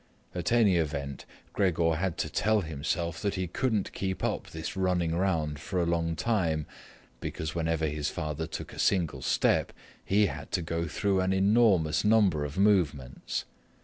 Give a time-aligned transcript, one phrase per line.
[0.33, 5.13] At any event, Gregor had to tell himself that he couldn't keep up this running
[5.13, 6.65] around for a long time,
[7.19, 9.71] because whenever his father took a single step,
[10.03, 13.45] he had to go through an enormous number of movements.